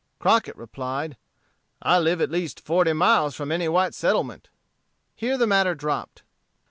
Crockett 0.17 0.55
replied, 0.55 1.15
"I 1.79 1.99
live 1.99 2.21
at 2.21 2.31
least 2.31 2.59
forty 2.59 2.91
miles 2.91 3.35
from 3.35 3.51
any 3.51 3.67
white 3.67 3.93
settlement." 3.93 4.49
Here 5.13 5.37
the 5.37 5.45
matter 5.45 5.75
dropped. 5.75 6.23